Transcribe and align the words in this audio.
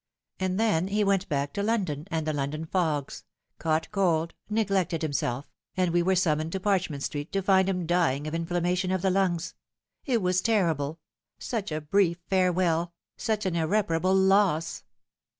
And 0.39 0.59
then 0.59 0.87
he 0.87 1.03
went 1.03 1.29
back 1.29 1.53
to 1.53 1.61
London, 1.61 2.07
and 2.09 2.25
the 2.25 2.33
London 2.33 2.65
fogs 2.65 3.23
caught 3.59 3.91
cold, 3.91 4.33
neglected 4.49 5.03
himself, 5.03 5.47
and 5.77 5.91
we 5.93 6.01
were 6.01 6.15
summoned 6.15 6.51
to 6.53 6.59
Parchment 6.59 7.03
Street 7.03 7.31
to 7.33 7.43
find 7.43 7.69
him 7.69 7.85
dying 7.85 8.25
of 8.25 8.33
inflamma 8.33 8.75
tion 8.75 8.89
of 8.89 9.03
the 9.03 9.11
lungs. 9.11 9.53
It 10.07 10.23
was 10.23 10.41
terrible 10.41 10.99
such 11.37 11.71
a 11.71 11.81
brief 11.81 12.17
farewell, 12.31 12.93
such 13.15 13.45
an 13.45 13.55
irreparable 13.55 14.15
loss." 14.15 14.83